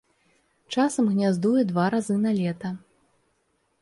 Часам 0.75 1.11
гняздуе 1.13 1.61
два 1.73 1.85
разы 1.97 2.15
на 2.25 2.31
лета. 2.41 2.77